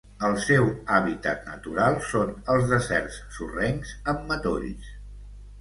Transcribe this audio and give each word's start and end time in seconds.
El 0.27 0.35
seu 0.43 0.63
hàbitat 0.95 1.43
natural 1.49 1.99
són 2.13 2.33
els 2.55 2.67
deserts 2.73 3.21
sorrencs 3.37 3.93
amb 4.15 4.25
matolls. 4.33 4.91